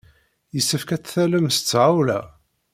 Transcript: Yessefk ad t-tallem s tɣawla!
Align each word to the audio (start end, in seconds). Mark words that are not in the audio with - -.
Yessefk 0.55 0.89
ad 0.95 1.01
t-tallem 1.03 1.47
s 1.55 1.57
tɣawla! 1.59 2.19